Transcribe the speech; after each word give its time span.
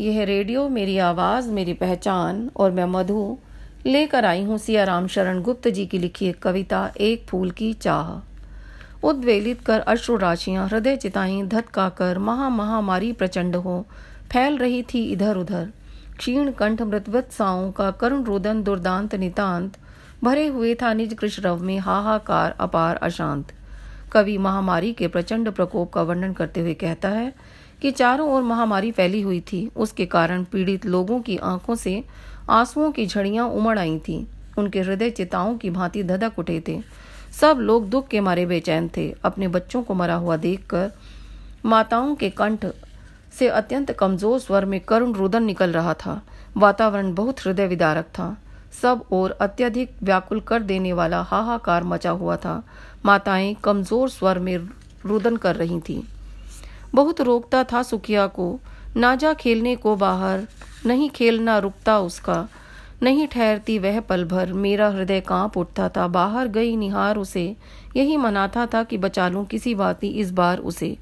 यह 0.00 0.24
रेडियो, 0.24 0.68
मेरी 0.68 0.96
आवाज़, 0.98 1.48
मेरी 1.50 1.72
पहचान 1.74 2.50
और 2.56 2.70
मैं 2.70 2.84
मधु 2.84 3.38
लेकर 3.86 4.24
आई 4.24 4.42
हूँ 4.42 4.58
सिया 4.58 4.84
राम 4.84 5.06
शरण 5.06 5.40
गुप्त 5.42 5.68
जी 5.68 5.86
की 5.86 5.98
लिखी 5.98 6.26
एक 6.26 6.38
कविता, 6.38 6.92
एक 6.96 7.26
फूल 7.26 7.50
की 7.50 7.72
चाह। 7.72 9.06
उद्वेलित 9.06 9.60
कर 9.60 9.80
अश्रु 9.80 10.16
राशियाँ, 10.16 10.68
हृदय 10.68 10.96
चिताई 10.96 11.42
धतका 11.42 11.88
कर 11.88 12.18
महा 12.18 12.48
महामारी 12.50 13.12
प्रचंड 13.12 13.56
हो, 13.56 13.84
फैल 14.32 14.58
रही 14.58 14.82
थी 14.82 15.04
इधर 15.04 15.36
उधर 15.36 15.68
क्षीण 16.18 16.52
कंठ 16.52 16.82
मृतवत 16.82 17.32
साओं 17.32 17.70
का 17.72 17.90
करुण 17.90 18.24
रुदन 18.24 18.62
दुर्दांत 18.62 19.14
नितांत, 19.14 19.76
भरे 20.24 20.46
हुए 20.46 20.74
था 20.74 20.92
निज 20.94 21.14
कृष्णव 21.14 21.62
में 21.62 21.78
हाहाकार 21.78 22.56
अपार 22.60 22.96
अशांत। 22.96 23.52
कवि 24.12 24.38
महामारी 24.38 24.92
के 24.92 25.08
प्रचंड 25.08 25.50
प्रकोप 25.50 25.92
का 25.92 26.02
वर्णन 26.02 26.32
करते 26.32 26.60
हुए 26.60 26.74
कहता 26.74 27.08
है 27.08 27.32
कि 27.82 27.90
चारों 27.90 28.30
ओर 28.30 28.42
महामारी 28.42 28.90
फैली 28.92 29.20
हुई 29.20 29.40
थी। 29.40 29.68
उसके 29.76 30.06
कारण 30.06 30.44
पीड़ित 30.44 30.86
लोगों 30.86 31.20
की 31.20 31.36
आँखों 31.36 31.74
से 31.74 32.02
आंसुओं 32.50 32.90
की 32.92 33.06
झड़ियाँ 33.06 33.48
उमड़ 33.48 33.78
आई 33.78 33.98
थीं। 33.98 34.24
उनके 34.58 34.80
हृदय 34.80 35.10
चिताओं 35.10 35.56
की 35.58 35.70
भांति 35.70 36.02
धधक 36.02 36.38
उठे 36.38 36.62
थे। 36.68 36.80
सब 37.40 37.58
लोग 37.60 37.88
दुख 37.90 38.08
के 38.08 38.20
मारे 38.20 38.46
बेचैन 38.46 38.90
थे। 38.96 39.10
अपने 39.24 39.48
बच्चों 39.48 39.82
को 39.82 39.94
मरा 39.94 40.14
हुआ 40.14 40.36
देखकर 40.36 40.90
माताओं 41.64 42.14
के 42.14 42.30
कंठ 42.30 42.66
से 43.38 43.48
अत्यंत 43.48 43.90
कमज़ोर 43.92 44.38
स्वर 44.38 44.64
में 44.64 44.80
करुण 44.80 45.12
रुदन 45.12 45.42
निकल 45.42 45.72
रहा 45.72 45.94
था। 45.94 46.20
वातावरण 46.56 47.14
बहुत 47.14 47.40
हृदय 47.40 47.66
विदारक 47.66 48.04
था। 48.04 48.36
सब 48.82 49.04
और 49.12 49.30
अत्यधिक 49.30 49.90
व्याकुल 50.02 50.40
कर 50.40 50.62
देने 50.62 50.92
वाला 50.92 51.22
हाहाकार 51.22 51.84
मचा 51.84 52.10
हुआ 52.10 52.36
था। 52.36 52.62
माताएँ 53.04 53.54
कमज़ोर 53.64 54.08
स्वर 54.08 54.38
में 54.38 54.56
रुदन 55.06 55.36
कर 55.36 55.56
रही 55.56 55.80
थीं। 55.80 56.02
बहुत 56.94 57.20
रोकता 57.20 57.64
था 57.64 57.82
सुखिया 57.82 58.26
को। 58.26 58.60
ना 58.96 59.14
जा 59.14 59.32
खेलने 59.32 59.76
को 59.76 59.96
बाहर, 59.96 60.46
नहीं 60.86 61.10
खेलना 61.10 61.58
रुकता 61.58 61.98
उसका। 61.98 62.48
नहीं 63.02 63.26
ठहरती 63.28 63.78
वह 63.78 64.00
पल 64.00 64.24
भर, 64.24 64.52
मेरा 64.52 64.88
हृदय 64.88 65.20
काँप 65.20 65.56
उठता 65.56 65.88
था। 65.88 66.08
बाहर 66.08 66.48
गई 66.48 66.76
निहार 66.76 67.16
उसे। 67.16 67.56
यही 67.96 68.16
मनाता 68.16 68.66
था 68.66 68.82
कि 68.82 68.98
बचा 68.98 69.28
लूँ 69.28 69.46
किसी 69.46 69.74
बात 69.74 70.04
इस 70.04 70.30
बार 70.30 70.58
उसे। 70.58 70.96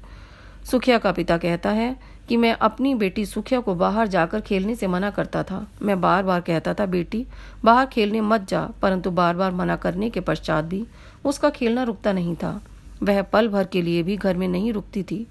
सुखिया 0.71 0.97
का 0.97 1.11
पिता 1.11 1.37
कहता 1.37 1.69
है 1.69 2.17
कि 2.29 2.37
मैं 2.37 2.53
अपनी 2.53 2.95
बेटी 2.95 3.25
सुखिया 3.25 3.59
को 3.59 3.75
बाहर 3.75 4.07
जाकर 4.07 4.41
खेलने 4.41 4.75
से 4.75 4.87
मना 4.87 5.09
करता 5.09 5.43
था। 5.43 5.67
मैं 5.81 6.01
बार 6.01 6.23
बार 6.23 6.41
कहता 6.41 6.73
था, 6.73 6.85
बेटी, 6.85 7.25
बाहर 7.63 7.85
खेलने 7.85 8.21
मत 8.21 8.47
जा, 8.49 8.69
परंतु 8.81 9.11
बार 9.11 9.35
बार 9.35 9.51
मना 9.51 9.75
करने 9.75 10.09
के 10.09 10.19
पश्चात 10.19 10.65
भी। 10.65 10.85
उसका 11.25 11.49
खेलना 11.49 11.83
रुकता 11.83 12.13
नहीं 12.13 12.35
था। 12.35 12.61
वह 13.03 13.21
पल 13.21 13.47
भर 13.47 13.63
के 13.63 13.81
लिए 13.81 14.03
भी 14.03 14.17
घर 14.17 14.37
में 14.37 14.47
नहीं 14.47 14.73
रुकती 14.73 15.03
थी। 15.03 15.27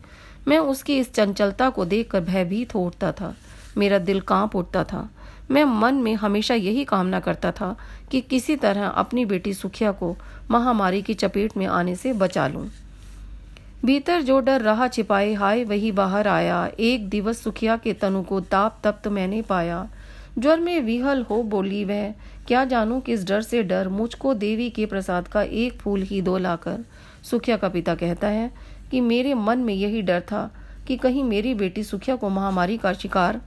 मैं 0.49 0.59
उसकी 0.59 0.99
इस 0.99 1.15
चंचलता 1.15 1.71
को 1.71 1.85
देखकर 1.85 2.21
भयभीत 2.21 2.75
हो 2.75 2.87
उठता 2.87 3.13
था। 3.13 3.35
मेरा 3.79 3.99
दिल 3.99 4.21
काँप 4.21 4.57
उठता 4.57 4.85
था। 4.85 5.11
मैं 5.51 5.65
मन 5.65 5.95
में 5.95 6.15
हमेशा 6.15 6.55
यही 6.55 6.85
कामना 6.85 7.21
करता 7.21 7.53
था 7.53 7.77
कि 8.11 8.21
किसी 8.21 8.57
तरह 8.57 8.87
अपनी 8.87 9.25
बेटी 9.25 9.55
सुखिया 9.55 9.93
को 9.93 10.17
महामारी 10.51 11.03
की 11.03 11.15
चपेट 11.15 11.57
में 11.57 11.67
आने 11.67 11.97
से 11.97 12.13
बचा 12.13 12.49
लूँ। 12.49 12.71
भीतर 13.85 14.23
जो 14.23 14.41
डर 14.41 14.61
रहा 14.61 14.89
छिपाए, 14.89 15.35
हाय, 15.35 15.65
वही 15.65 15.93
बाहर 15.93 16.29
आया। 16.29 16.71
एक 16.81 17.09
दिवस 17.09 17.39
सुखिया 17.39 17.77
के 17.77 17.93
तनु 17.93 18.23
को 18.23 18.41
ताप 18.41 18.81
तप्त 18.85 19.09
मैंने 19.09 19.43
पाया। 19.43 19.89
ज्वर 20.39 20.61
में 20.61 20.81
विहल 20.81 21.23
हो 21.23 21.43
बोली 21.43 21.85
वह, 21.85 22.11
क्या 22.47 22.65
जानू 22.65 23.01
किस 23.01 23.27
डर 23.27 23.41
से 23.41 23.63
डर? 23.63 23.89
मुझको 23.89 24.35
देवी 24.35 24.71
के 24.71 24.87
प्रसाद 24.87 25.29
का 25.29 25.43
एक 25.43 25.79
फूल 25.79 26.03
ही 26.03 26.23
दो 26.23 26.39
लाकर। 26.39 26.85
सुखिया 27.31 27.57
का 27.57 27.69
पिता 27.69 27.95
कहता 27.95 28.29
है 28.29 28.51
कि 28.91 29.01
मेरे 29.01 29.35
मन 29.35 29.59
में 29.59 29.75
यही 29.75 30.03
डर 30.03 30.21
था 30.21 30.51
कि 30.87 30.97
कहीं 30.97 31.25
मेरी 31.25 31.55
बेटी 31.55 31.83
सुखिया 31.83 32.17
को 32.17 32.29
महामारी 32.29 32.77
का 32.77 32.93
शिकार 32.93 33.41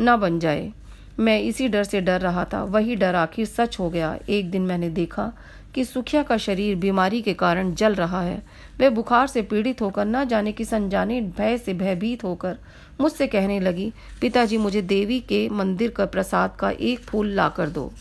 न 0.00 0.16
बन 0.16 0.38
जाए। 0.38 0.72
मैं 1.18 1.40
इसी 1.40 1.68
डर 1.68 1.84
से 1.84 2.00
डर 2.00 2.20
रहा 2.20 2.44
था। 2.44 2.62
वही 2.64 2.96
डर 2.96 3.14
आखिर 3.14 3.46
सच 3.46 3.78
हो 3.78 3.90
गया। 3.90 4.18
एक 4.28 4.50
दिन 4.50 4.62
मैंने 4.62 4.90
देखा 4.90 5.32
कि 5.74 5.84
सुखिया 5.84 6.22
का 6.22 6.36
शरीर 6.36 6.76
बीमारी 6.76 7.22
के 7.22 7.34
कारण 7.34 7.74
जल 7.74 7.94
रहा 7.94 8.22
है। 8.22 8.42
वह 8.80 8.90
बुखार 8.90 9.26
से 9.26 9.42
पीड़ित 9.42 9.82
होकर 9.82 10.04
न 10.04 10.24
जाने 10.24 10.52
की 10.52 10.64
संजाने 10.64 11.20
भय 11.20 11.58
से 11.58 11.74
भयभीत 11.74 12.24
होकर 12.24 12.56
मुझसे 13.00 13.26
कहने 13.26 13.60
लगी, 13.60 13.92
पिताजी, 14.20 14.56
मुझे 14.58 14.82
देवी 14.82 15.20
के 15.20 15.48
मंदिर 15.48 15.90
का 15.90 16.06
प्रसाद 16.06 16.56
का 16.58 16.70
एक 16.70 17.00
फूल 17.00 17.28
लाकर 17.28 17.68
दो। 17.68 17.92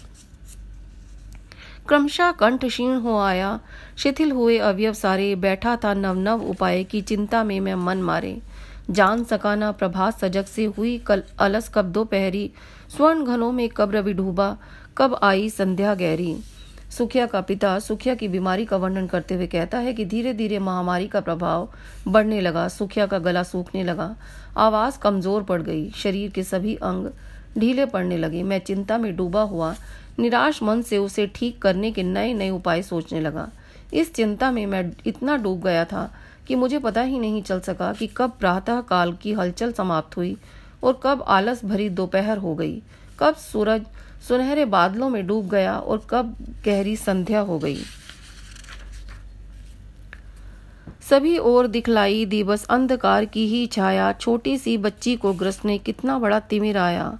क्रमशः 1.90 2.32
कंठ 2.32 2.66
क्षीण 2.66 2.96
हो 2.96 3.18
आया। 3.20 3.60
शिथिल 3.98 4.32
हुए 4.32 4.58
अवयव 4.58 4.94
सारे, 4.94 5.36
बैठा 5.36 5.76
था 5.76 5.94
नव 5.94 6.16
नव 6.16 6.42
उपाय 6.42 6.84
की 6.84 7.02
चिंता 7.02 7.44
में 7.44 7.60
मैं 7.60 7.76
मन 7.76 8.02
मारे। 8.02 8.38
जान 8.90 9.24
सकाना 9.24 9.72
प्रभात 9.72 10.20
सजग 10.20 10.46
से 10.46 10.66
हुई, 10.66 10.98
कल 10.98 11.24
अलस 11.40 11.72
कब 11.74 11.86
दोपहरी, 11.86 12.52
स्वर्ण 12.90 13.26
घनों 13.26 13.52
में 13.52 13.68
कब 13.70 13.92
रवि 13.92 14.14
डूबा, 14.14 14.58
कब 14.98 15.20
आई 15.24 15.50
संध्या 15.50 15.94
गहरी। 15.96 16.36
सुखिया 16.90 17.26
का 17.26 17.42
पिता, 17.42 17.80
सुखिया 17.80 18.16
की 18.16 18.28
बीमारी 18.28 18.66
का 18.66 18.78
वर्णन 18.78 19.08
करते 19.08 19.36
हुए 19.36 19.48
कहता 19.48 19.78
है 19.78 19.94
कि 19.94 20.06
धीरे 20.06 20.34
धीरे 20.34 20.60
महामारी 20.60 21.08
का 21.08 21.22
प्रभाव 21.22 21.70
बढ़ने 22.08 22.42
लगा, 22.42 22.68
सुखिया 22.68 23.06
का 23.06 23.20
गला 23.20 23.44
सूखने 23.44 23.84
लगा। 23.84 24.16
आवाज़ 24.58 25.00
कमज़ोर 25.00 25.44
पड़ 25.44 25.62
गई, 25.62 25.90
शरीर 25.92 26.32
के 26.32 26.44
सभी 26.44 26.76
अंग 26.76 27.10
ढीले 27.58 27.86
पड़ने 27.86 28.18
लगे। 28.18 28.44
मैं 28.44 28.60
चिंता 28.60 28.98
में 28.98 29.16
डूबा 29.16 29.42
हुआ, 29.42 29.74
निराश 30.20 30.62
मन 30.64 30.82
से 30.82 30.98
उसे 30.98 31.28
ठीक 31.28 31.62
करने 31.62 31.92
के 31.92 32.04
नए 32.04 32.34
नए 32.34 32.50
उपाय 32.50 32.82
सोचने 32.82 33.20
लगा। 33.20 33.50
इस 33.94 34.14
चिंता 34.14 34.52
में 34.52 34.66
मैं 34.66 34.92
इतना 35.06 35.36
डूब 35.38 35.62
गया 35.62 35.86
था 35.86 36.10
कि 36.48 36.56
मुझे 36.56 36.80
पता 36.80 37.02
ही 37.02 37.20
नहीं 37.20 37.42
चल 37.44 37.60
सका 37.60 37.92
कि 37.94 38.08
कब 38.18 38.32
प्रातः 38.40 38.82
काल 38.82 39.14
की 39.14 39.34
हलचल 39.34 39.72
समाप्त 39.72 40.18
हुई 40.18 40.36
और 40.84 41.00
कब 41.04 41.22
आलस 41.28 41.64
भरी 41.66 41.90
दोपहर 41.90 42.38
हो 42.38 42.54
गई, 42.56 42.82
कब 43.20 43.36
सूरज 43.36 43.86
सुनहरे 44.28 44.66
बादलों 44.66 45.10
में 45.10 45.26
डूब 45.28 45.50
गया 45.50 45.78
और 45.78 46.06
कब 46.10 46.36
गहरी 46.66 46.96
संध्या 46.96 47.40
हो 47.40 47.58
गई। 47.60 47.80
सभी 51.10 51.38
ओर 51.38 51.68
दिखलाई 51.68 52.26
दी 52.26 52.44
बस 52.44 52.66
अंधकार 52.66 53.26
की 53.26 53.48
ही 53.48 53.66
छाया, 53.68 54.12
छोटी 54.14 54.58
सी 54.58 54.78
बच्ची 54.78 55.16
को 55.16 55.34
ग्रसने 55.34 55.78
कितना 55.78 56.18
बड़ा 56.20 56.40
तिमिर 56.40 56.78
आया। 56.78 57.18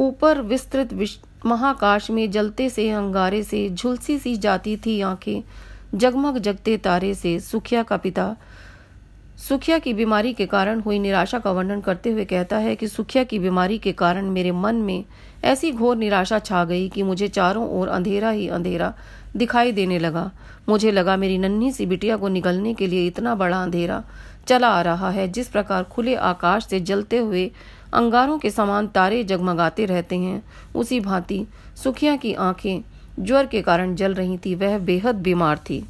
ऊपर 0.00 0.40
विस्तृत 0.40 1.18
महाकाश 1.46 2.10
में 2.10 2.30
जलते 2.30 2.70
से, 2.70 2.90
अंगारे 2.90 3.42
से, 3.42 3.70
झुलसी 3.70 4.18
सी 4.18 4.36
जाती 4.36 4.76
थी 4.76 5.00
आँखें। 5.00 5.42
जगमग 5.94 6.38
जगते 6.38 6.76
तारे 6.76 7.14
से, 7.14 7.40
सुखिया 7.40 7.82
का 7.82 7.96
पिता। 7.96 8.36
सुखिया 9.48 9.78
की 9.78 9.94
बीमारी 9.94 10.32
के 10.32 10.46
कारण 10.46 10.80
हुई 10.80 10.98
निराशा 10.98 11.38
का 11.38 11.52
वर्णन 11.52 11.80
करते 11.80 12.10
हुए 12.10 12.24
कहता 12.24 12.56
है 12.56 12.76
कि 12.76 12.88
सुखिया 12.88 13.24
की 13.24 13.38
बीमारी 13.38 13.78
के 13.78 13.92
कारण 13.92 14.26
मेरे 14.26 14.52
मन 14.52 14.74
में 14.74 15.04
ऐसी 15.44 15.72
घोर 15.72 15.96
निराशा 15.96 16.38
छा 16.38 16.64
गई 16.64 16.88
कि 16.88 17.02
मुझे 17.02 17.28
चारों 17.28 17.68
ओर 17.68 17.88
अंधेरा 17.88 18.30
ही 18.30 18.48
अंधेरा 18.48 18.94
दिखाई 19.36 19.72
देने 19.72 19.98
लगा। 19.98 20.30
मुझे 20.68 20.90
लगा 20.90 21.16
मेरी 21.16 21.38
नन्ही 21.38 21.72
सी 21.72 21.86
बिटिया 21.86 22.16
को 22.16 22.28
निकलने 22.28 22.74
के 22.74 22.86
लिए 22.86 23.06
इतना 23.06 23.34
बड़ा 23.34 23.62
अंधेरा 23.62 24.04
चला 24.46 24.68
आ 24.68 24.82
रहा 24.82 25.10
है। 25.10 25.28
जिस 25.28 25.48
प्रकार 25.48 25.84
खुले 25.84 26.14
आकाश 26.14 26.66
से 26.66 26.80
जलते 26.80 27.18
हुए 27.18 27.50
अंगारों 27.94 28.38
के 28.38 28.50
समान 28.50 28.86
तारे 28.86 29.24
जगमगाते 29.24 29.84
रहते 29.84 30.16
हैं। 30.16 30.42
उसी 30.74 31.00
भांति 31.00 31.46
सुखिया 31.84 32.16
की 32.16 32.34
आँखें 32.34 32.80
ज्वर 33.20 33.46
के 33.46 33.62
कारण 33.62 33.94
जल 33.94 34.14
रही 34.14 34.38
थी, 34.38 34.54
वह 34.54 34.78
बेहद 34.78 35.14
बीमार 35.14 35.58
थी। 35.58 35.86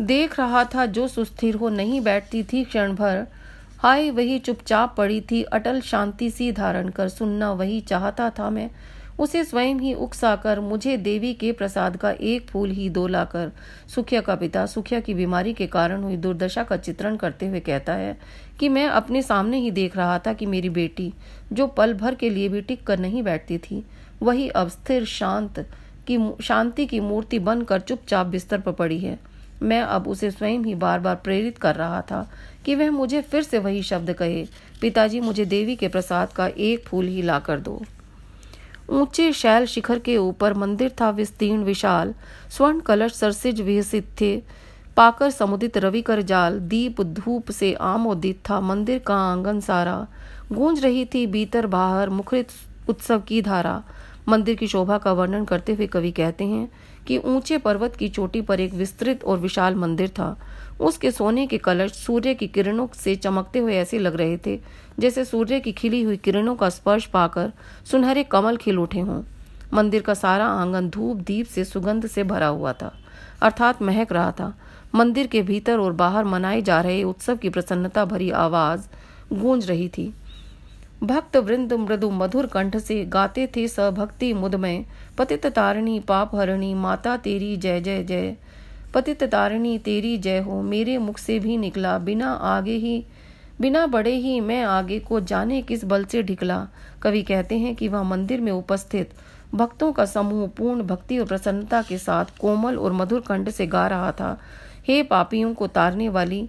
देख 0.00 0.40
रहा 0.40 0.64
था 0.64 0.86
जो 0.86 1.08
सुस्थिर 1.08 1.54
हो 1.54 1.68
नहीं 1.68 2.00
बैठती 2.00 2.42
थी 2.42 2.64
क्षण 2.64 2.94
भर। 2.94 3.26
हाय, 3.78 4.10
वही 4.10 4.38
चुपचाप 4.38 4.94
पड़ी 4.96 5.20
थी, 5.20 5.42
अटल 5.42 5.80
शांति 5.80 6.30
सी 6.30 6.52
धारण 6.52 6.88
कर 6.88 7.08
सुनना 7.08 7.52
वही 7.52 7.80
चाहता 7.80 8.30
था 8.30 8.50
मैं। 8.50 8.70
उसे 9.22 9.42
स्वयं 9.44 9.74
ही 9.74 9.92
उकसाकर 9.94 10.60
मुझे 10.60 10.96
देवी 10.96 11.32
के 11.34 11.50
प्रसाद 11.52 11.96
का 11.96 12.10
एक 12.10 12.46
फूल 12.46 12.70
ही 12.70 12.88
दो 12.90 13.06
लाकर, 13.06 13.50
सुखिया 13.94 14.20
का 14.20 14.34
पिता 14.34 14.64
सुखिया 14.66 15.00
की 15.00 15.14
बीमारी 15.14 15.52
के 15.52 15.66
कारण 15.66 16.02
हुई 16.02 16.16
दुर्दशा 16.16 16.62
का 16.62 16.76
चित्रण 16.76 17.16
करते 17.16 17.48
हुए 17.48 17.60
कहता 17.60 17.92
है 17.92 18.16
कि 18.60 18.68
मैं 18.68 18.86
अपने 18.86 19.22
सामने 19.22 19.58
ही 19.58 19.70
देख 19.70 19.96
रहा 19.96 20.18
था 20.18 20.32
कि 20.32 20.46
मेरी 20.46 20.70
बेटी, 20.70 21.12
जो 21.52 21.66
पल 21.66 21.94
भर 21.94 22.14
के 22.14 22.30
लिए 22.30 22.48
भी 22.48 22.60
टिक 22.60 22.86
कर 22.86 22.98
नहीं 22.98 23.22
बैठती 23.22 23.58
थी, 23.58 23.82
वही 24.22 24.48
अब 24.48 24.68
स्थिर 24.68 25.04
शांत 25.04 25.66
की 26.08 26.18
शांति 26.42 26.86
की 26.86 27.00
मूर्ति 27.00 27.38
बनकर 27.38 27.80
चुपचाप 27.80 28.26
बिस्तर 28.26 28.60
पर 28.60 28.72
पड़ी 28.72 28.98
है। 28.98 29.18
मैं 29.62 29.80
अब 29.80 30.08
उसे 30.08 30.30
स्वयं 30.30 30.64
ही 30.64 30.74
बार 30.74 31.00
बार 31.00 31.14
प्रेरित 31.14 31.58
कर 31.58 31.74
रहा 31.74 32.00
था 32.00 32.28
कि 32.64 32.74
वह 32.74 32.90
मुझे 32.90 33.22
फिर 33.22 33.42
से 33.42 33.58
वही 33.58 33.82
शब्द 33.82 34.12
कहे, 34.12 34.46
पिताजी 34.80 35.20
मुझे 35.20 35.44
देवी 35.46 35.76
के 35.76 35.88
प्रसाद 35.88 36.32
का 36.32 36.46
एक 36.46 36.86
फूल 36.86 37.06
ही 37.06 37.22
ला 37.22 37.38
कर 37.38 37.60
दो। 37.60 37.82
ऊँचे 38.92 39.32
शैल 39.32 39.66
शिखर 39.66 39.98
के 39.98 40.16
ऊपर 40.16 40.54
मंदिर 40.54 40.90
था 41.00 41.08
विस्तीर्ण 41.10 41.62
विशाल, 41.64 42.14
स्वर्ण 42.50 42.80
कलश 42.80 43.12
सरसिज 43.12 43.60
विहसित 43.60 44.08
थे। 44.20 44.36
पाकर 44.96 45.30
समुदित 45.30 45.78
रवि 45.78 46.02
कर 46.02 46.22
जाल, 46.22 46.58
दीप 46.58 47.00
धूप 47.00 47.50
से 47.50 47.72
आमोदित 47.74 48.40
था 48.50 48.60
मंदिर 48.60 48.98
का 48.98 49.16
आँगन 49.16 49.60
सारा। 49.60 50.06
गूंज 50.52 50.84
रही 50.84 51.04
थी 51.04 51.26
भीतर 51.26 51.66
बाहर 51.66 52.10
मुखरित 52.10 52.48
उत्सव 52.88 53.20
की 53.20 53.42
धारा। 53.42 53.82
मंदिर 54.28 54.56
की 54.56 54.66
शोभा 54.66 54.98
का 54.98 55.12
वर्णन 55.12 55.44
करते 55.44 55.74
हुए 55.74 55.86
कवि 55.86 56.10
कहते 56.10 56.44
हैं 56.44 56.68
कि 57.06 57.18
ऊँचे 57.18 57.58
पर्वत 57.58 57.96
की 57.96 58.08
चोटी 58.08 58.40
पर 58.40 58.60
एक 58.60 58.74
विस्तृत 58.74 59.24
और 59.24 59.38
विशाल 59.38 59.74
मंदिर 59.74 60.08
था। 60.08 60.36
उसके 60.80 61.10
सोने 61.10 61.46
के 61.46 61.58
कलश 61.58 61.92
सूर्य 61.92 62.34
की 62.34 62.46
किरणों 62.46 62.86
से 62.94 63.14
चमकते 63.16 63.58
हुए 63.58 63.76
ऐसे 63.76 63.98
लग 63.98 64.16
रहे 64.16 64.36
थे, 64.36 64.60
जैसे 64.98 65.24
सूर्य 65.24 65.60
की 65.60 65.72
खिली 65.72 66.02
हुई 66.02 66.16
किरणों 66.16 66.54
का 66.54 66.68
स्पर्श 66.68 67.06
पाकर 67.06 67.52
सुनहरे 67.84 68.22
कमल 68.22 68.56
खिल 68.56 68.78
उठे 68.78 69.00
हों। 69.00 69.22
मंदिर 69.74 70.02
का 70.02 70.14
सारा 70.14 70.46
आँगन 70.46 70.88
धूप 70.90 71.16
दीप 71.16 71.46
से 71.46 71.64
सुगंध 71.64 72.06
से 72.06 72.24
भरा 72.24 72.46
हुआ 72.46 72.72
था। 72.72 72.94
अर्थात 73.42 73.82
महक 73.82 74.12
रहा 74.12 74.32
था। 74.32 74.54
मंदिर 74.94 75.26
के 75.26 75.42
भीतर 75.42 75.78
और 75.78 75.92
बाहर 75.92 76.24
मनाए 76.24 76.62
जा 76.62 76.80
रहे 76.80 77.02
उत्सव 77.02 77.36
की 77.36 77.48
प्रसन्नता 77.48 78.04
भरी 78.04 78.30
आवाज़ 78.30 78.88
गूंज 79.32 79.66
रही 79.66 79.88
थी। 79.88 80.14
भक्त 81.02 81.36
वृंद 81.36 81.72
मृदु 81.72 82.10
मधुर 82.10 82.46
कंठ 82.46 82.76
से 82.76 83.04
गाते 83.04 83.46
थे 83.46 83.68
सभक्ति 83.68 84.32
मुदमय 84.32 84.84
पतित 85.18 85.46
तारिणी 85.46 86.00
पाप 86.00 86.34
हरणी 86.34 86.74
माता 86.74 87.16
तेरी, 87.16 87.56
जय 87.56 87.80
जय 87.80 88.02
जय। 88.04 88.36
पतित 88.94 89.24
तारिणी, 89.24 89.78
तेरी 89.78 90.18
जय 90.18 90.38
हो। 90.38 90.62
मेरे 90.62 90.98
मुख 90.98 91.18
से 91.18 91.38
भी 91.38 91.56
निकला। 91.56 91.98
बिना 91.98 92.32
आगे 92.32 92.76
ही, 92.76 93.04
बिना 93.60 93.86
बड़े 93.86 94.14
ही 94.16 94.40
मैं 94.40 94.62
आगे 94.62 94.98
को 94.98 95.20
जाने 95.20 95.62
किस 95.62 95.84
बल 95.84 96.04
से 96.04 96.22
ढिकला? 96.22 96.68
कवि 97.02 97.22
कहते 97.22 97.58
हैं 97.58 97.74
कि 97.76 97.88
वह 97.88 98.02
मंदिर 98.02 98.40
में 98.40 98.52
उपस्थित 98.52 99.10
भक्तों 99.54 99.92
का 99.92 100.04
समूह 100.04 100.48
पूर्ण 100.48 100.82
भक्ति 100.82 101.18
और 101.18 101.26
प्रसन्नता 101.26 101.82
के 101.82 101.98
साथ 101.98 102.24
कोमल 102.40 102.76
और 102.76 102.92
मधुर 102.92 103.20
कंठ 103.20 103.48
से 103.48 103.66
गा 103.66 103.86
रहा 103.86 104.12
था। 104.12 104.40
हे 104.86 105.02
पापियों 105.02 105.54
को 105.54 105.66
तारने 105.66 106.08
वाली 106.08 106.48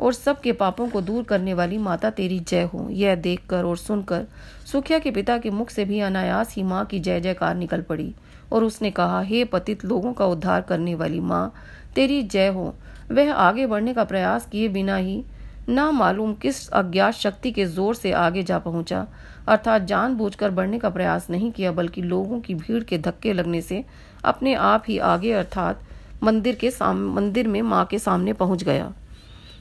और 0.00 0.12
सबके 0.12 0.52
पापों 0.52 0.88
को 0.88 1.00
दूर 1.00 1.22
करने 1.22 1.54
वाली 1.54 1.78
माता 1.78 2.10
तेरी 2.10 2.40
जय 2.40 2.62
हो। 2.62 2.88
यह 2.90 3.14
देखकर 3.14 3.64
और 3.64 3.76
सुनकर 3.76 4.26
सुखिया 4.72 4.98
के 4.98 5.10
पिता 5.10 5.38
के 5.38 5.50
मुख 5.50 5.70
से 5.70 5.84
भी 5.84 6.00
अनायास 6.00 6.54
ही 6.54 6.62
माँ 6.62 6.84
की 6.84 7.00
जय 7.00 7.20
जयकार 7.20 7.54
निकल 7.54 7.82
पड़ी। 7.82 8.14
और 8.52 8.64
उसने 8.64 8.90
कहा, 8.90 9.20
हे 9.20 9.44
पतित, 9.44 9.84
लोगों 9.84 10.12
का 10.12 10.26
उद्धार 10.26 10.60
करने 10.60 10.94
वाली 10.94 11.20
माँ, 11.20 11.52
तेरी 11.94 12.22
जय 12.22 12.48
हो। 12.48 12.74
वह 13.12 13.32
आगे 13.32 13.66
बढ़ने 13.66 13.94
का 13.94 14.04
प्रयास 14.04 14.46
किए 14.46 14.68
बिना 14.68 14.96
ही 14.96 15.22
ना 15.68 15.90
मालूम 15.90 16.34
किस 16.34 16.68
अज्ञात 16.68 17.14
शक्ति 17.14 17.50
के 17.52 17.64
ज़ोर 17.66 17.94
से 17.94 18.12
आगे 18.12 18.42
जा 18.42 18.58
पहुँचा। 18.58 19.06
अर्थात 19.48 19.82
जानबूझकर 19.82 20.50
बढ़ने 20.50 20.78
का 20.78 20.90
प्रयास 20.90 21.28
नहीं 21.30 21.50
किया, 21.52 21.72
बल्कि 21.72 22.02
लोगों 22.02 22.40
की 22.40 22.54
भीड़ 22.54 22.82
के 22.84 22.98
धक्के 22.98 23.32
लगने 23.32 23.60
से 23.62 23.84
अपने 24.24 24.54
आप 24.54 24.84
ही 24.88 24.98
आगे, 24.98 25.32
अर्थात 25.32 25.82
मंदिर 26.22 26.54
के 26.54 26.70
साम, 26.70 26.98
मंदिर 27.14 27.48
में 27.48 27.60
माँ 27.62 27.84
के 27.84 27.98
सामने 27.98 28.32
पहुँच 28.32 28.62
गया। 28.62 28.92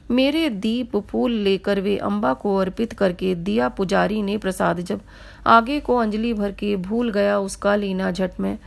मेरे 0.09 0.49
दीप 0.49 0.95
फूल 0.99 1.31
लेकर 1.33 1.79
वे 1.79 1.97
अम्बा 1.97 2.33
को 2.33 2.55
अर्पित 2.57 2.93
करके 2.93 3.33
दिया 3.37 3.67
पुजारी 3.69 4.21
ने 4.21 4.37
प्रसाद। 4.37 4.79
जब 4.81 5.01
आगे 5.47 5.79
को 5.79 5.95
अंजलि 5.95 6.33
भर 6.33 6.51
के 6.51 6.75
भूल 6.77 7.11
गया, 7.11 7.37
उसका 7.39 7.75
लीना 7.75 8.11
झट 8.11 8.39
में 8.39 8.57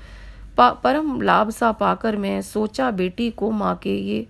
परम 0.58 1.20
लाभ 1.22 1.50
सा 1.50 1.72
पाकर 1.72 2.16
मैं 2.16 2.40
सोचा, 2.42 2.90
बेटी 2.90 3.30
को 3.30 3.50
माँ 3.50 3.74
के 3.82 3.96
ये 3.98 4.26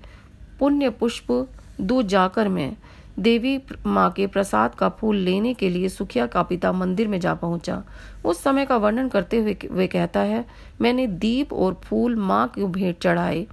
पुण्य 0.58 0.90
पुष्प 0.90 1.48
दू 1.80 2.02
जाकर 2.04 2.48
मैं। 2.48 2.76
देवी 3.18 3.58
माँ 3.86 4.10
के 4.10 4.26
प्रसाद 4.26 4.74
का 4.74 4.88
फूल 4.90 5.16
लेने 5.16 5.52
के 5.54 5.68
लिए 5.68 5.88
सुखिया 5.88 6.26
का 6.26 6.42
पिता 6.42 6.70
मंदिर 6.72 7.08
में 7.08 7.18
जा 7.20 7.34
पहुँचा। 7.34 7.82
उस 8.24 8.42
समय 8.42 8.66
का 8.66 8.76
वर्णन 8.76 9.08
करते 9.08 9.38
हुए 9.38 9.56
वे 9.70 9.86
कहता 9.86 10.20
है, 10.20 10.44
मैंने 10.80 11.06
दीप 11.06 11.52
और 11.52 11.80
फूल 11.84 12.16
माँ 12.16 12.46
को 12.48 12.66
भेंट 12.68 12.98
चढ़ाए। 12.98 13.46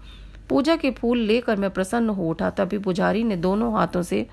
पूजा 0.49 0.75
के 0.75 0.91
फूल 0.91 1.19
लेकर 1.19 1.55
मैं 1.55 1.69
प्रसन्न 1.69 2.09
हो 2.09 2.29
उठा, 2.29 2.49
तभी 2.49 2.77
पुजारी 2.77 3.23
ने 3.23 3.35
दोनों 3.37 3.73
हाथों 3.73 4.01
से 4.03 4.25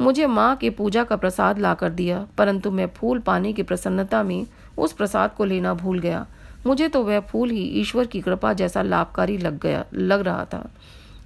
मुझे 0.00 0.26
माँ 0.26 0.54
के 0.56 0.70
पूजा 0.70 1.02
का 1.04 1.16
प्रसाद 1.16 1.58
लाकर 1.58 1.90
दिया, 1.90 2.26
परंतु 2.38 2.70
मैं 2.70 2.86
फूल 2.96 3.18
पाने 3.18 3.52
की 3.52 3.62
प्रसन्नता 3.62 4.22
में 4.22 4.46
उस 4.78 4.92
प्रसाद 4.92 5.34
को 5.34 5.44
लेना 5.44 5.74
भूल 5.74 5.98
गया। 5.98 6.26
मुझे 6.66 6.88
तो 6.88 7.02
वह 7.04 7.20
फूल 7.20 7.50
ही 7.50 7.62
ईश्वर 7.80 8.06
की 8.06 8.20
कृपा 8.20 8.52
जैसा 8.52 8.82
लाभकारी 8.82 9.36
लग 9.38 9.58
गया, 9.60 9.84
लग 9.94 10.20
रहा 10.20 10.44
था। 10.44 10.68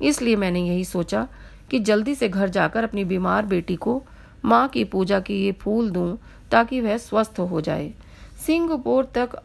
इसलिए 0.03 0.37
मैंने 0.37 0.61
यही 0.61 0.85
सोचा 0.85 1.27
कि 1.71 1.79
जल्दी 1.81 2.15
से 2.15 2.29
घर 2.29 2.49
जाकर 2.49 2.85
अपनी 2.85 3.05
बीमार 3.05 3.47
बेटी 3.47 3.77
को 3.77 4.03
माँ 4.45 4.67
की 4.69 4.85
पूजा 4.85 5.21
के 5.21 5.35
ये 5.35 5.53
फूल 5.53 5.91
दूँ, 5.91 6.17
ताकि 6.51 6.81
वह 6.81 6.97
स्वस्थ 6.99 7.41
हो 7.41 7.61
जाए। 7.61 7.93
सिंहपुर 8.47 9.05
तक 9.15 9.39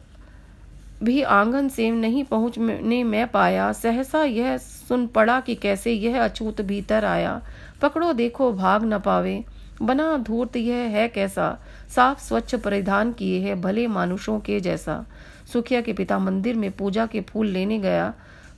भी 1.03 1.21
आँगन 1.21 1.69
से 1.69 1.89
नहीं 1.91 2.23
पहुँचने 2.23 3.03
में 3.03 3.27
पाया। 3.27 3.71
सहसा 3.71 4.23
यह 4.23 4.57
सुन 4.57 5.07
पड़ा 5.07 5.39
कि 5.39 5.55
कैसे 5.55 5.91
यह 5.91 6.23
अछूत 6.23 6.61
भीतर 6.61 7.05
आया। 7.05 7.41
पकड़ो, 7.81 8.13
देखो, 8.13 8.51
भाग 8.53 8.83
न 8.83 8.99
पावे। 8.99 9.43
बना 9.81 10.17
धूर्त 10.17 10.55
यह 10.55 10.75
है 10.75 11.07
कैसा? 11.07 11.57
साफ़ 11.95 12.21
स्वच्छ 12.21 12.55
परिधान 12.55 13.13
किए 13.13 13.39
है 13.39 13.55
भले 13.61 13.87
मानुषों 13.87 14.39
के 14.39 14.59
जैसा। 14.59 15.05
सुखिया 15.53 15.81
के 15.81 15.93
पिता 15.93 16.19
मंदिर 16.19 16.55
में 16.55 16.71
पूजा 16.71 17.05
के 17.05 17.21
फूल 17.21 17.47
लेने 17.47 17.79
गया 17.79 18.13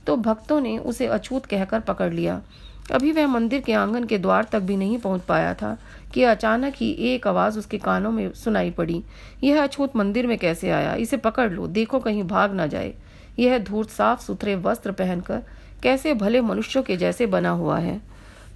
तो 0.06 0.16
भक्तों 0.16 0.60
ने 0.60 0.78
उसे 0.78 1.06
अछूत 1.06 1.46
कहकर 1.46 1.80
पकड़ 1.80 2.12
लिया। 2.12 2.42
अभी 2.92 3.12
वह 3.12 3.26
मंदिर 3.26 3.60
के 3.60 3.72
आँगन 3.72 4.04
के 4.04 4.18
द्वार 4.18 4.44
तक 4.44 4.60
भी 4.60 4.76
नहीं 4.76 4.98
पहुँच 4.98 5.22
पाया 5.22 5.54
था 5.54 5.78
कि 6.14 6.22
अचानक 6.22 6.74
ही 6.76 6.90
एक 6.90 7.26
आवाज़ 7.26 7.58
उसके 7.58 7.78
कानों 7.78 8.10
में 8.10 8.32
सुनाई 8.32 8.70
पड़ी। 8.70 9.02
यह 9.44 9.62
अछूत 9.62 9.96
मंदिर 9.96 10.26
में 10.26 10.38
कैसे 10.38 10.70
आया? 10.70 10.94
इसे 10.94 11.16
पकड़ 11.16 11.52
लो, 11.52 11.66
देखो 11.66 11.98
कहीं 11.98 12.24
भाग 12.24 12.54
ना 12.54 12.66
जाए। 12.66 12.94
यह 13.38 13.58
धूर्त, 13.58 13.90
साफ़ 13.90 14.20
सुथरे 14.20 14.54
वस्त्र 14.54 14.92
पहनकर 14.92 15.42
कैसे 15.82 16.14
भले 16.14 16.40
मनुष्यों 16.40 16.82
के 16.82 16.96
जैसे 16.96 17.26
बना 17.26 17.50
हुआ 17.50 17.78
है। 17.78 18.00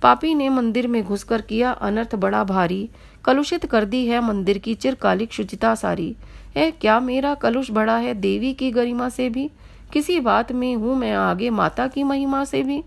पापी 0.02 0.34
ने 0.34 0.48
मंदिर 0.48 0.86
में 0.86 1.04
घुसकर 1.04 1.40
किया 1.40 1.70
अनर्थ 1.70 2.14
बड़ा 2.14 2.44
भारी। 2.44 2.88
कलुषित 3.24 3.66
कर 3.66 3.84
दी 3.84 4.06
है 4.06 4.20
मंदिर 4.20 4.58
की 4.58 4.74
चिरकालिक 4.74 5.32
शुचिता 5.32 5.74
सारी। 5.74 6.16
है 6.56 6.70
क्या 6.70 7.00
मेरा 7.00 7.34
कलुष 7.34 7.70
बड़ा 7.70 7.96
है 7.96 8.14
देवी 8.14 8.54
की 8.54 8.70
गरिमा 8.70 9.08
से 9.08 9.28
भी? 9.30 9.50
किसी 9.92 10.20
बात 10.20 10.52
में 10.52 10.76
हूँ 10.76 10.96
मैं 10.96 11.12
आगे 11.12 11.50
माता 11.50 11.86
की 11.86 12.02
महिमा 12.02 12.44
से 12.44 12.62
भी? 12.62 12.82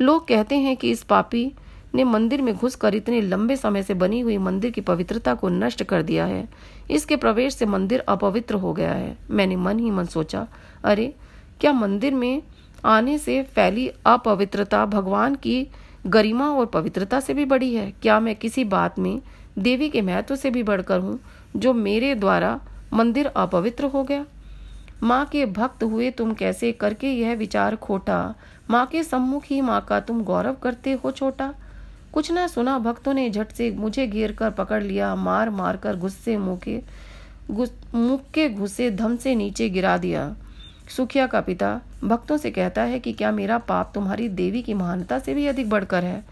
लोग 0.00 0.28
कहते 0.28 0.56
हैं 0.56 0.76
कि 0.76 0.90
इस 0.90 1.02
पापी 1.02 1.52
ने 1.94 2.04
मंदिर 2.04 2.42
में 2.42 2.54
घुसकर 2.54 2.94
इतने 2.94 3.20
लंबे 3.20 3.56
समय 3.56 3.82
से 3.82 3.94
बनी 3.94 4.20
हुई 4.20 4.38
मंदिर 4.38 4.70
की 4.70 4.80
पवित्रता 4.80 5.34
को 5.34 5.48
नष्ट 5.48 5.82
कर 5.82 6.02
दिया 6.02 6.26
है। 6.26 6.48
इसके 6.90 7.16
प्रवेश 7.16 7.54
से 7.54 7.66
मंदिर 7.66 8.00
अपवित्र 8.00 8.54
हो 8.54 8.72
गया 8.72 8.92
है। 8.92 9.16
मैंने 9.30 9.56
मन 9.56 9.78
ही 9.78 9.90
मन 9.90 10.04
सोचा, 10.04 10.48
अरे, 10.84 11.14
क्या 11.60 11.72
मंदिर 11.72 12.14
में 12.14 12.42
आने 12.84 13.18
से 13.18 13.42
फैली 13.42 13.88
अपवित्रता 14.06 14.86
भगवान 14.86 15.34
की 15.34 15.68
गरिमा 16.06 16.50
और 16.50 16.66
पवित्रता 16.66 17.20
से 17.20 17.34
भी 17.34 17.44
बड़ी 17.44 17.74
है? 17.74 17.92
क्या 18.02 18.20
मैं 18.20 18.36
किसी 18.36 18.64
बात 18.64 18.98
में 18.98 19.20
देवी 19.58 19.88
के 19.88 20.02
महत्व 20.02 20.36
से 20.36 20.50
भी 20.50 20.62
बढ़कर 20.62 21.00
हूँ 21.00 21.20
जो 21.56 21.74
मेरे 21.74 22.14
द्वारा 22.14 22.60
मंदिर 22.92 23.26
अपवित्र 23.26 23.84
हो 23.84 24.04
गया? 24.04 24.26
माँ 25.02 25.26
के 25.26 25.46
भक्त 25.46 25.82
हुए 25.82 26.10
तुम 26.10 26.34
कैसे 26.34 26.72
करके 26.72 27.06
यह 27.06 27.34
विचार 27.34 27.76
खोटा 27.76 28.34
माँ 28.70 28.84
के 28.86 29.02
सम्मुख 29.02 29.44
ही 29.46 29.60
माँ 29.60 29.80
का 29.80 30.00
तुम 30.00 30.22
गौरव 30.24 30.54
करते 30.54 30.92
हो 30.94 31.10
छोटा। 31.10 31.52
कुछ 32.12 32.30
न 32.32 32.46
सुना 32.46 32.78
भक्तों 32.78 33.14
ने 33.14 33.28
झट 33.30 33.48
से 33.48 33.70
मुझे 33.70 34.06
घेर 34.06 34.32
कर 34.32 34.50
पकड़ 34.50 34.82
लिया, 34.82 35.14
मार 35.14 35.50
मार 35.50 35.76
कर 35.76 35.96
गुस्से 35.96 36.36
मुँह 36.36 36.58
के 36.58 36.80
मुख 37.94 38.30
के 38.34 38.48
घुसे 38.48 38.90
धम 38.90 39.16
से 39.16 39.34
नीचे 39.34 39.68
गिरा 39.70 39.96
दिया। 39.96 40.34
सुखिया 40.96 41.26
का 41.26 41.40
पिता 41.40 41.80
भक्तों 42.04 42.36
से 42.36 42.50
कहता 42.50 42.82
है 42.82 42.98
कि 43.00 43.12
क्या 43.12 43.32
मेरा 43.32 43.58
पाप 43.58 43.90
तुम्हारी 43.94 44.28
देवी 44.28 44.62
की 44.62 44.74
महानता 44.74 45.18
से 45.18 45.34
भी 45.34 45.46
अधिक 45.46 45.68
बढ़कर 45.70 46.04
है? 46.04 46.24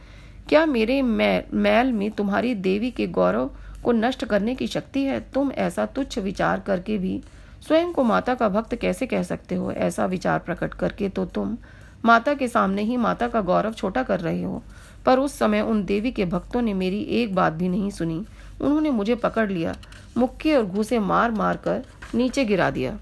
क्या 0.49 0.65
मेरे 0.67 1.01
मैल 1.03 1.93
में 1.93 2.11
तुम्हारी 2.11 2.55
देवी 2.55 2.91
के 2.91 3.07
गौरव 3.07 3.51
को 3.85 3.93
नष्ट 3.93 4.25
करने 4.25 4.55
की 4.55 4.67
शक्ति 4.67 5.05
है? 5.05 5.21
तुम 5.35 5.53
ऐसा 5.53 5.87
तुच्छ 5.87 6.19
विचार 6.19 6.61
करके 6.61 6.99
भी 6.99 7.23
स्वयं 7.67 7.93
को 7.93 8.03
माता 8.05 8.35
का 8.35 8.49
भक्त 8.49 8.75
कैसे 8.75 9.07
कह 9.07 9.23
सकते 9.23 9.55
हो? 9.55 9.73
ऐसा 9.73 10.07
विचार 10.07 10.39
प्रकट 10.39 10.75
करके 10.75 11.09
तो 11.09 11.25
तुम 11.27 11.57
माता 12.05 12.35
के 12.35 12.49
सामने 12.49 12.83
ही 12.83 12.97
माता 12.97 13.29
का 13.29 13.41
गौरव 13.41 13.73
छोटा 13.73 14.03
कर 14.03 14.21
रहे 14.21 14.43
हो। 14.43 14.63
पर 15.07 15.19
उस 15.19 15.39
समय 15.39 15.61
उन 15.61 15.85
देवी 15.85 16.11
के 16.11 16.25
भक्तों 16.25 16.63
ने 16.63 16.75
मेरी 16.75 17.01
एक 17.13 17.35
बात 17.35 17.53
भी 17.53 17.69
नहीं 17.69 17.91
सुनी। 17.91 18.25
उन्होंने 18.61 18.91
मुझे 18.91 19.15
पकड़ 19.15 19.51
लिया, 19.51 19.75
मुक्के 20.17 20.55
और 20.57 20.65
घूसे 20.65 20.99
मार 20.99 21.31
मार 21.31 21.57
कर 21.57 21.83
नीचे 22.15 22.45
गिरा 22.45 22.71
दिया। 22.71 22.99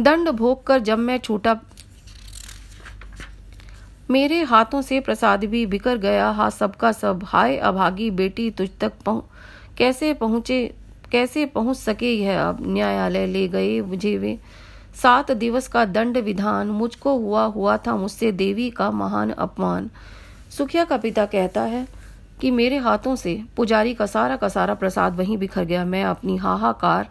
दंड 0.00 0.28
भोग 0.28 0.66
कर 0.66 0.78
जब 0.78 0.98
मैं 0.98 1.18
छूटा, 1.18 1.58
मेरे 4.10 4.42
हाथों 4.42 4.80
से 4.82 5.00
प्रसाद 5.00 5.44
भी 5.44 5.64
बिखर 5.66 5.96
गया। 5.96 6.30
हा, 6.30 6.48
सबका 6.50 6.92
सब, 6.92 7.20
हाय 7.24 7.56
अभागी 7.56 8.10
बेटी 8.10 8.50
तुझ 8.50 8.68
तक 8.80 8.92
पहुँच 9.06 9.24
कैसे 9.78 10.12
पहुँचे, 10.14 10.74
कैसे 11.12 11.44
पहुँच 11.46 11.76
सके 11.76 12.12
यह 12.14 12.42
अब? 12.42 12.58
न्यायालय 12.66 13.26
ले 13.26 13.46
गए 13.48 13.80
मुझे 13.80 14.16
वे। 14.18 14.38
सात 14.94 15.30
दिवस 15.32 15.68
का 15.68 15.84
दंड 15.84 16.16
विधान 16.16 16.66
मुझको 16.66 17.16
हुआ 17.18 17.44
हुआ 17.44 17.76
था, 17.76 17.96
मुझसे 17.96 18.32
देवी 18.32 18.70
का 18.70 18.90
महान 18.90 19.30
अपमान। 19.30 19.90
सुखिया 20.50 20.84
का 20.84 20.96
पिता 20.96 21.26
कहता 21.26 21.62
है 21.62 21.88
कि 22.40 22.50
मेरे 22.50 22.76
हाथों 22.76 23.16
से 23.16 23.42
पुजारी 23.56 23.94
का 23.94 24.06
सारा 24.06 24.36
का 24.36 24.48
सारा 24.48 24.74
प्रसाद 24.74 25.16
वहीं 25.16 25.38
बिखर 25.38 25.64
गया। 25.64 25.84
मैं 25.84 26.04
अपनी 26.04 26.36
हाहाकार, 26.36 27.08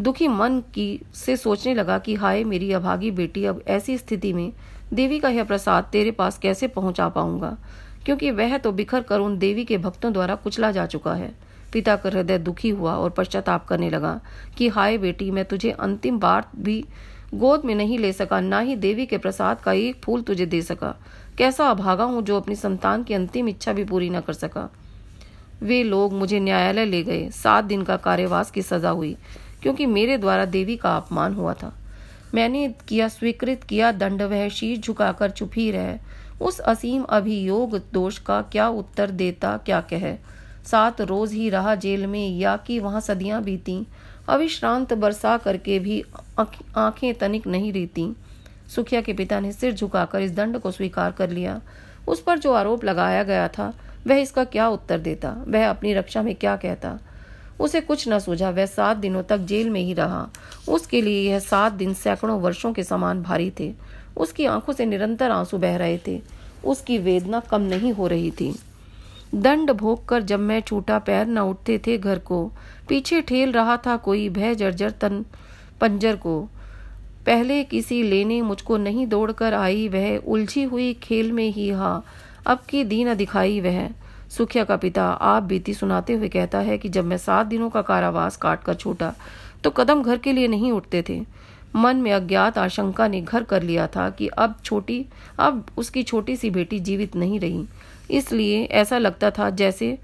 दुखी 0.00 0.28
मन 0.28 0.60
की, 0.60 1.00
से 1.14 1.36
सोचने 1.36 1.74
लगा 1.74 1.98
कि 1.98 2.14
हाय 2.14 2.44
मेरी 2.44 2.72
अभागी 2.72 3.10
बेटी, 3.10 3.44
अब 3.44 3.62
ऐसी 3.66 3.98
स्थिति 3.98 4.32
में 4.32 4.52
देवी 4.92 5.18
का 5.18 5.28
यह 5.28 5.44
प्रसाद 5.44 5.84
तेरे 5.84 6.10
पास 6.10 6.38
कैसे 6.38 6.68
पहुँचा 6.68 7.08
पाऊँगा? 7.08 7.56
क्योंकि 8.04 8.30
वह 8.30 8.58
तो 8.58 8.72
बिखर 8.72 9.00
कर 9.00 9.20
उन 9.20 9.38
देवी 9.38 9.64
के 9.64 9.78
भक्तों 9.78 10.12
द्वारा 10.12 10.34
कुचला 10.34 10.70
जा 10.70 10.86
चुका 10.86 11.14
है। 11.14 11.34
पिता 11.72 11.96
का 11.96 12.10
हृदय 12.10 12.38
दुखी 12.38 12.68
हुआ 12.68 12.94
और 12.94 13.10
पश्चाताप 13.10 13.66
करने 13.66 13.90
लगा 13.90 14.20
कि 14.56 14.68
हाय 14.68 14.98
बेटी, 14.98 15.30
मैं 15.30 15.44
तुझे 15.44 15.70
अंतिम 15.70 16.18
बार 16.18 16.48
भी 16.56 16.84
गोद 17.34 17.64
में 17.64 17.74
नहीं 17.74 17.98
ले 17.98 18.12
सका, 18.12 18.40
ना 18.40 18.58
ही 18.60 18.76
देवी 18.76 19.06
के 19.06 19.18
प्रसाद 19.18 19.60
का 19.60 19.72
एक 19.72 20.00
फूल 20.04 20.22
तुझे 20.22 20.46
दे 20.46 20.62
सका। 20.62 20.94
कैसा 21.38 21.70
अभागा 21.70 22.04
हूँ 22.04 22.22
जो 22.22 22.36
अपनी 22.36 22.54
संतान 22.54 23.04
की 23.04 23.14
अंतिम 23.14 23.48
इच्छा 23.48 23.72
भी 23.72 23.84
पूरी 23.84 24.10
न 24.10 24.20
कर 24.20 24.32
सका। 24.32 24.70
वे 25.62 25.82
लोग 25.82 26.12
मुझे 26.12 26.40
न्यायालय 26.40 26.84
ले 26.84 27.02
गए। 27.02 27.30
सात 27.30 27.64
दिन 27.64 27.82
का 27.82 27.96
कार्यवास 27.96 28.50
की 28.50 28.62
सजा 28.62 28.90
हुई, 28.90 29.16
क्योंकि 29.62 29.86
मेरे 29.86 30.18
द्वारा 30.18 30.44
देवी 30.44 30.76
का 30.76 30.96
अपमान 30.96 31.34
हुआ 31.34 31.54
था। 31.54 31.72
मैंने 32.34 32.74
किया, 32.88 33.08
स्वीकृत 33.08 33.62
किया, 33.62 33.92
दंड 33.92 34.22
वह 34.22 34.48
शीर 34.48 34.78
झुकाकर 34.78 35.30
चुप 35.30 35.50
ही 35.54 35.70
रहे। 35.70 35.98
उस 36.40 36.58
असीम 36.58 37.02
अभियोग 37.02 37.76
दोष 37.92 38.18
का 38.18 38.42
क्या 38.42 38.68
उत्तर 38.68 39.10
देता, 39.10 39.56
क्या 39.56 39.80
कहे? 39.80 40.16
सात 40.64 41.00
रोज 41.00 41.32
ही 41.32 41.50
रहा 41.50 41.74
जेल 41.74 42.06
में, 42.06 42.38
या 42.38 42.56
कि 42.56 42.78
वहाँ 42.78 43.00
सदियाँ 43.00 43.42
बीती। 43.42 43.86
अविश्रांत 44.28 44.92
बरसा 44.92 45.36
करके 45.36 45.78
भी 45.78 46.04
आँखें 46.76 47.14
तनिक 47.14 47.46
नहीं 47.46 47.72
रहती। 47.72 48.16
सुखिया 48.74 49.00
के 49.00 49.12
पिता 49.12 49.40
ने 49.40 49.52
सिर 49.52 49.74
झुकाकर 49.74 50.20
इस 50.20 50.30
दंड 50.30 50.58
को 50.58 50.70
स्वीकार 50.70 51.12
कर 51.12 51.30
लिया। 51.30 51.60
उस 52.08 52.22
पर 52.22 52.38
जो 52.38 52.52
आरोप 52.52 52.84
लगाया 52.84 53.22
गया 53.22 53.48
था, 53.48 53.74
वह 54.06 54.14
इसका 54.14 54.44
क्या 54.44 54.68
उत्तर 54.68 54.98
देता? 54.98 55.44
वह 55.48 55.70
अपनी 55.70 55.94
रक्षा 55.94 56.22
में 56.22 56.34
क्या 56.34 56.56
कहता? 56.56 56.98
उसे 57.60 57.80
कुछ 57.80 58.08
न 58.08 58.18
सूझा, 58.18 58.50
वह 58.50 58.66
सात 58.66 58.96
दिनों 58.96 59.22
तक 59.22 59.38
जेल 59.38 59.70
में 59.70 59.80
ही 59.80 59.92
रहा। 59.92 60.28
उसके 60.68 61.02
लिए 61.02 61.30
यह 61.30 61.38
सात 61.38 61.72
दिन 61.72 61.94
सैकड़ों 61.94 62.40
वर्षों 62.40 62.72
के 62.72 62.84
समान 62.84 63.22
भारी 63.22 63.52
थे। 63.60 63.74
उसकी 64.16 64.46
आँखों 64.46 64.72
से 64.72 64.86
निरंतर 64.86 65.30
आँसू 65.30 65.58
बह 65.58 65.76
रहे 65.76 65.98
थे। 66.06 66.22
उसकी 66.64 66.98
वेदना 66.98 67.40
कम 67.40 67.60
नहीं 67.60 67.92
हो 67.92 68.06
रही 68.06 68.30
थी। 68.30 68.58
दंड 69.34 69.70
भोग 69.70 70.04
कर 70.08 70.22
जब 70.22 70.40
मैं 70.40 70.60
छूटा 70.60 70.98
पैर 70.98 71.26
न 71.26 71.38
उठते 71.40 71.78
थे 71.78 71.96
घर 71.98 72.18
को। 72.18 72.44
पीछे 72.88 73.20
ठेल 73.20 73.52
रहा 73.52 73.76
था 73.76 73.96
कोई 73.96 74.28
भय 74.28 74.54
जर्जर 74.54 74.90
तन 74.90 75.24
पंजर 75.80 76.16
को। 76.16 76.40
पहले 77.26 77.62
किसी 77.64 78.02
लेने 78.02 78.40
मुझको 78.42 78.76
नहीं 78.76 79.06
दौड़कर 79.06 79.54
आई 79.54 79.88
वह। 79.88 80.16
उलझी 80.16 80.62
हुई 80.62 80.92
खेल 80.94 81.32
में 81.32 81.48
ही 81.48 81.68
हा, 81.70 82.02
अब 82.46 82.58
की 82.68 82.84
दीन 82.84 83.14
दिखाई 83.14 83.60
वह। 83.60 83.88
सुखिया 84.28 84.64
का 84.64 84.76
पिता 84.76 85.04
आप 85.04 85.42
बीती 85.42 85.74
सुनाते 85.74 86.12
हुए 86.12 86.28
कहता 86.28 86.58
है 86.58 86.78
कि 86.78 86.88
जब 86.88 87.04
मैं 87.04 87.16
सात 87.18 87.46
दिनों 87.46 87.70
का 87.70 87.82
कारावास 87.82 88.36
काट 88.36 88.62
कर 88.64 88.74
छूटा 88.74 89.12
तो 89.64 89.70
कदम 89.70 90.02
घर 90.02 90.18
के 90.18 90.32
लिए 90.32 90.48
नहीं 90.48 90.72
उठते 90.72 91.04
थे। 91.08 91.20
मन 91.76 91.96
में 91.96 92.12
अज्ञात 92.12 92.58
आशंका 92.58 93.08
ने 93.08 93.20
घर 93.20 93.42
कर 93.42 93.62
लिया 93.62 93.86
था 93.86 94.08
कि 94.10 94.26
अब 94.28 94.56
छोटी, 94.64 95.04
अब 95.38 95.66
उसकी 95.76 96.02
छोटी 96.02 96.36
सी 96.36 96.50
बेटी 96.50 96.80
जीवित 96.80 97.16
नहीं 97.16 97.40
रही। 97.40 97.64
इसलिए 98.10 98.64
ऐसा 98.64 98.98
लगता 98.98 99.30
था 99.30 99.50
जैसे 99.50 99.98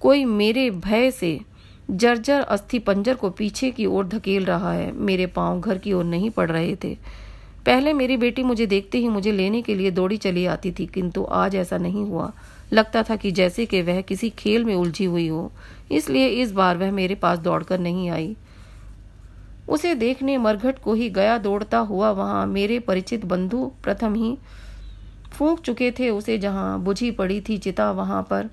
कोई 0.00 0.24
मेरे 0.24 0.70
भय 0.70 1.10
से 1.10 1.38
जर्जर 1.90 2.40
अस्थि 2.40 2.78
पंजर 2.78 3.14
को 3.14 3.30
पीछे 3.30 3.70
की 3.70 3.86
ओर 3.86 4.06
धकेल 4.06 4.44
रहा 4.44 4.72
है। 4.72 4.92
मेरे 4.92 5.26
पाँव 5.26 5.60
घर 5.60 5.78
की 5.78 5.92
ओर 5.92 6.04
नहीं 6.04 6.30
पड़ 6.30 6.50
रहे 6.50 6.76
थे। 6.76 6.96
पहले 7.66 7.92
मेरी 7.92 8.16
बेटी 8.16 8.42
मुझे 8.42 8.66
देखते 8.66 8.98
ही 8.98 9.08
मुझे 9.08 9.32
लेने 9.32 9.62
के 9.62 9.74
लिए 9.74 9.90
दौड़ी 9.90 10.16
चली 10.16 10.46
आती 10.46 10.72
थी, 10.72 10.86
किंतु 10.86 11.24
आज 11.24 11.56
ऐसा 11.56 11.78
नहीं 11.78 12.04
हुआ। 12.04 12.32
लगता 12.72 13.02
था 13.02 13.16
कि 13.16 13.30
जैसे 13.30 13.66
कि 13.66 13.82
वह 13.82 14.00
किसी 14.00 14.30
खेल 14.30 14.64
में 14.64 14.74
उलझी 14.74 15.04
हुई 15.04 15.28
हो। 15.28 15.52
इसलिए 15.92 16.28
इस 16.28 16.52
बार 16.52 16.76
वह 16.76 16.92
मेरे 16.92 17.14
पास 17.14 17.38
दौड़कर 17.38 17.78
नहीं 17.78 18.10
आई। 18.10 18.36
उसे 19.68 19.94
देखने 19.94 20.36
मरघट 20.38 20.78
को 20.78 20.94
ही 20.94 21.08
गया 21.10 21.38
दौड़ता 21.38 21.78
हुआ 21.78 22.10
वहाँ 22.10 22.46
मेरे 22.46 22.78
परिचित 22.78 23.24
बंधु 23.24 23.64
प्रथम 23.82 24.14
ही 24.14 24.36
फूंक 25.32 25.60
चुके 25.60 25.90
थे 25.90 26.10
उसे 26.10 26.38
जहाँ 26.38 26.78
बुझी 26.80 27.10
पड़ी 27.10 27.40
थी 27.40 27.58
चिता 27.58 27.90
वहाँ 27.90 28.22
पर। 28.22 28.48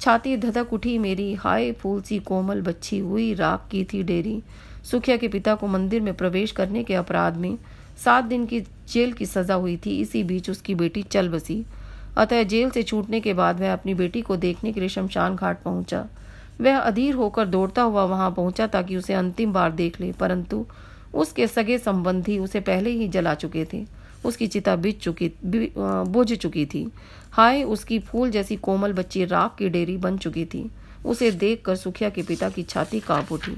छाती 0.00 0.36
धधक 0.36 0.72
उठी 0.72 0.98
मेरी, 0.98 1.34
हाय 1.34 1.72
फूल 1.72 2.02
सी 2.02 2.18
कोमल 2.18 2.60
बच्ची 2.62 2.98
हुई, 2.98 3.34
राख 3.34 3.68
की 3.70 3.84
थी 3.84 4.02
डेरी। 4.02 4.42
सुखिया 4.90 5.16
के 5.16 5.28
पिता 5.28 5.54
को 5.54 5.66
मंदिर 5.66 6.00
में 6.00 6.14
प्रवेश 6.14 6.52
करने 6.52 6.82
के 6.84 6.94
अपराध 6.94 7.36
में 7.36 7.58
सात 8.04 8.24
दिन 8.24 8.46
की 8.46 8.60
जेल 8.60 9.12
की 9.12 9.26
सजा 9.26 9.54
हुई 9.54 9.76
थी, 9.76 10.00
इसी 10.00 10.22
बीच 10.24 10.50
उसकी 10.50 10.74
बेटी 10.74 11.02
चल 11.02 11.28
बसी। 11.28 11.64
अतः 12.16 12.42
जेल 12.42 12.70
से 12.70 12.82
छूटने 12.82 13.20
के 13.20 13.34
बाद 13.34 13.60
वह 13.60 13.72
अपनी 13.72 13.94
बेटी 13.94 14.22
को 14.22 14.36
देखने 14.36 14.72
के 14.72 14.80
लिए 14.80 14.88
शमशान 14.88 15.36
घाट 15.36 15.62
पहुँचा। 15.62 16.06
वह 16.60 16.78
अधीर 16.78 17.14
होकर 17.14 17.46
दौड़ता 17.46 17.82
हुआ 17.82 18.04
वहाँ 18.04 18.30
पहुँचा 18.30 18.66
ताकि 18.66 18.96
उसे 18.96 19.14
अंतिम 19.14 19.52
बार 19.52 19.72
देख 19.72 20.00
ले, 20.00 20.12
परंतु 20.12 20.64
उसके 21.14 21.46
सगे 21.46 21.78
संबंधी 21.78 22.38
उसे 22.38 22.60
पहले 22.60 22.90
ही 22.90 23.08
जला 23.08 23.34
चुके 23.34 23.64
थे। 23.72 23.84
उसकी 24.24 24.46
चिता 24.46 24.74
बिज 24.76 24.98
चुकी 25.00 25.30
बुझ 25.46 26.32
चुकी 26.32 26.64
थी। 26.66 26.86
हाय, 27.32 27.62
उसकी 27.62 27.98
फूल 28.00 28.30
जैसी 28.30 28.56
कोमल 28.58 28.92
बच्ची 28.92 29.24
राख 29.24 29.54
की 29.58 29.68
डेरी 29.68 29.96
बन 29.96 30.16
चुकी 30.18 30.44
थी। 30.44 30.70
उसे 31.06 31.30
देखकर 31.32 31.76
सुखिया 31.76 32.10
के 32.10 32.22
पिता 32.22 32.48
की 32.50 32.62
छाती 32.62 33.00
काँप 33.00 33.32
उठी। 33.32 33.56